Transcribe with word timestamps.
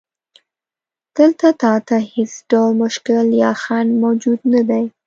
دلته 1.17 1.47
تا 1.61 1.73
ته 1.87 1.95
هیڅ 2.13 2.33
ډول 2.51 2.69
مشکل 2.83 3.25
یا 3.43 3.51
خنډ 3.63 3.89
موجود 4.03 4.39
نه 4.53 4.61
دی. 4.69 4.83